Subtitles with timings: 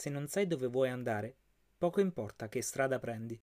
[0.00, 1.34] Se non sai dove vuoi andare,
[1.76, 3.42] poco importa che strada prendi.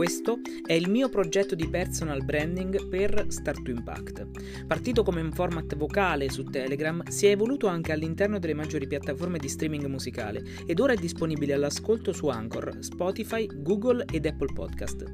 [0.00, 4.64] Questo è il mio progetto di personal branding per Start to Impact.
[4.66, 9.36] Partito come un format vocale su Telegram, si è evoluto anche all'interno delle maggiori piattaforme
[9.36, 15.04] di streaming musicale ed ora è disponibile all'ascolto su Anchor, Spotify, Google ed Apple Podcast.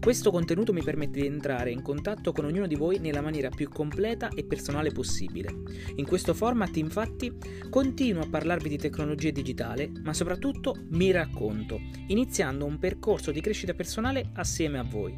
[0.00, 3.68] Questo contenuto mi permette di entrare in contatto con ognuno di voi nella maniera più
[3.68, 5.52] completa e personale possibile.
[5.96, 7.36] In questo format, infatti,
[7.68, 13.74] continuo a parlarvi di tecnologia digitale, ma soprattutto mi racconto, iniziando un percorso di crescita
[13.74, 15.16] personale assieme a voi.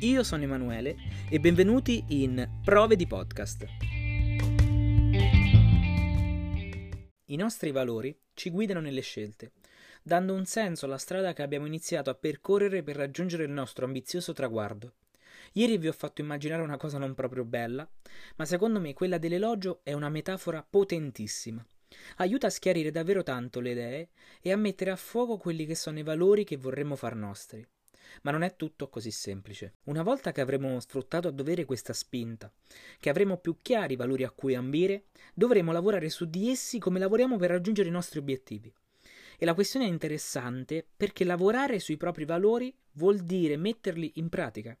[0.00, 0.96] Io sono Emanuele
[1.28, 3.66] e benvenuti in Prove di Podcast.
[7.24, 9.52] I nostri valori ci guidano nelle scelte,
[10.02, 14.32] dando un senso alla strada che abbiamo iniziato a percorrere per raggiungere il nostro ambizioso
[14.32, 14.94] traguardo.
[15.52, 17.88] Ieri vi ho fatto immaginare una cosa non proprio bella,
[18.36, 21.64] ma secondo me quella dell'elogio è una metafora potentissima.
[22.16, 24.08] Aiuta a schiarire davvero tanto le idee
[24.40, 27.66] e a mettere a fuoco quelli che sono i valori che vorremmo far nostri.
[28.22, 29.74] Ma non è tutto così semplice.
[29.84, 32.52] Una volta che avremo sfruttato a dovere questa spinta,
[32.98, 36.98] che avremo più chiari i valori a cui ambire, dovremo lavorare su di essi come
[36.98, 38.72] lavoriamo per raggiungere i nostri obiettivi.
[39.38, 44.76] E la questione è interessante perché lavorare sui propri valori vuol dire metterli in pratica.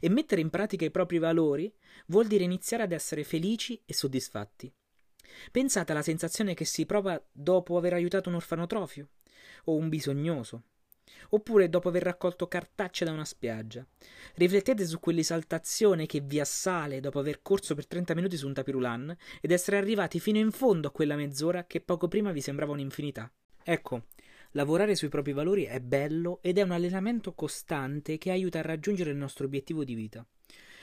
[0.00, 1.72] E mettere in pratica i propri valori
[2.06, 4.72] vuol dire iniziare ad essere felici e soddisfatti.
[5.50, 9.08] Pensate alla sensazione che si prova dopo aver aiutato un orfanotrofio
[9.64, 10.64] o un bisognoso
[11.30, 13.86] oppure dopo aver raccolto cartacce da una spiaggia.
[14.34, 19.16] Riflettete su quell'esaltazione che vi assale dopo aver corso per 30 minuti su un tapirulan
[19.40, 23.30] ed essere arrivati fino in fondo a quella mezz'ora che poco prima vi sembrava un'infinità.
[23.62, 24.06] Ecco,
[24.52, 29.10] lavorare sui propri valori è bello ed è un allenamento costante che aiuta a raggiungere
[29.10, 30.26] il nostro obiettivo di vita.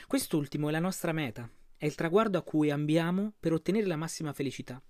[0.06, 4.32] Quest'ultimo è la nostra meta, è il traguardo a cui ambiamo per ottenere la massima
[4.32, 4.82] felicità.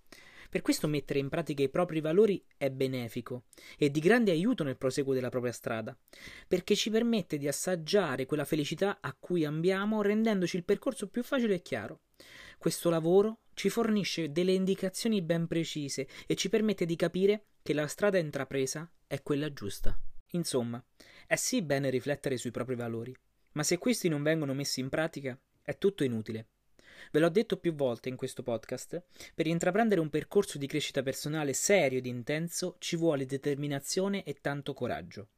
[0.52, 3.44] Per questo mettere in pratica i propri valori è benefico
[3.78, 5.98] e di grande aiuto nel proseguo della propria strada,
[6.46, 11.54] perché ci permette di assaggiare quella felicità a cui ambiamo rendendoci il percorso più facile
[11.54, 12.00] e chiaro.
[12.58, 17.86] Questo lavoro ci fornisce delle indicazioni ben precise e ci permette di capire che la
[17.86, 19.98] strada intrapresa è quella giusta.
[20.32, 20.84] Insomma,
[21.26, 23.16] è sì bene riflettere sui propri valori,
[23.52, 26.48] ma se questi non vengono messi in pratica è tutto inutile.
[27.10, 29.02] Ve l'ho detto più volte in questo podcast,
[29.34, 34.72] per intraprendere un percorso di crescita personale serio ed intenso ci vuole determinazione e tanto
[34.74, 35.28] coraggio.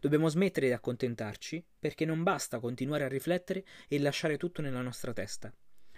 [0.00, 5.12] Dobbiamo smettere di accontentarci, perché non basta continuare a riflettere e lasciare tutto nella nostra
[5.12, 5.52] testa.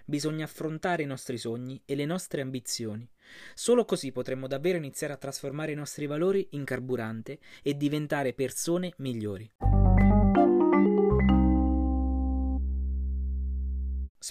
[0.04, 3.08] Bisogna affrontare i nostri sogni e le nostre ambizioni.
[3.54, 8.92] Solo così potremo davvero iniziare a trasformare i nostri valori in carburante e diventare persone
[8.96, 9.50] migliori.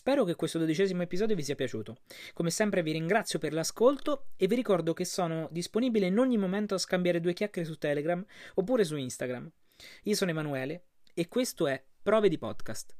[0.02, 1.98] Spero che questo dodicesimo episodio vi sia piaciuto.
[2.34, 6.74] Come sempre vi ringrazio per l'ascolto e vi ricordo che sono disponibile in ogni momento
[6.74, 8.26] a scambiare due chiacchiere su Telegram
[8.56, 9.48] oppure su Instagram.
[10.06, 12.96] Io sono Emanuele e questo è Prove di Podcast.